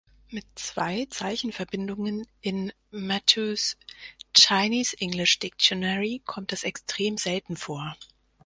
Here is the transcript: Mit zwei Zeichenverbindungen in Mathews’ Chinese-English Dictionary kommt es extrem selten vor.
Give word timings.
Mit 0.31 0.47
zwei 0.55 1.05
Zeichenverbindungen 1.11 2.25
in 2.41 2.73
Mathews’ 2.89 3.77
Chinese-English 4.35 5.37
Dictionary 5.37 6.23
kommt 6.25 6.53
es 6.53 6.63
extrem 6.63 7.19
selten 7.19 7.55
vor. 7.55 7.95